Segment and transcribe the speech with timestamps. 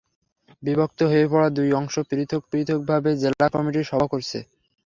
[0.63, 4.39] বিভক্ত হয়ে পড়া দুই অংশ পৃথক পৃথকভাবে জেলা কমিটির সভা করেছে।